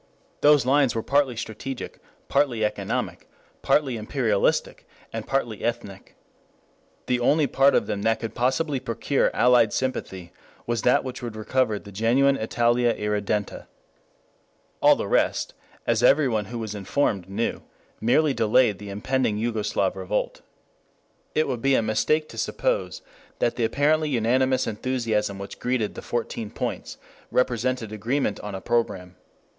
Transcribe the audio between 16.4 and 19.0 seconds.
who was informed knew, merely delayed the